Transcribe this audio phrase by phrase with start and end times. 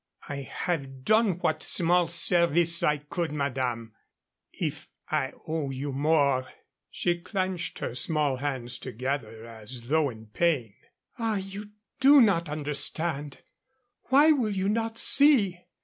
[0.27, 3.93] "I have done what small service I could, madame.
[4.51, 6.47] If I owe you more"
[6.89, 10.73] She clenched her small hands together, as though in pain.
[11.19, 11.69] "Ah, you
[11.99, 13.43] do not understand.
[14.05, 15.59] Why will you not see?